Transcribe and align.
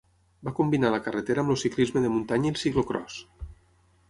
Va 0.47 0.53
combinar 0.59 0.89
la 0.95 1.01
carretera 1.07 1.43
amb 1.45 1.53
el 1.57 1.59
ciclisme 1.65 2.03
de 2.07 2.11
muntanya 2.17 2.51
i 2.51 2.55
el 2.55 2.61
ciclocròs. 2.63 3.23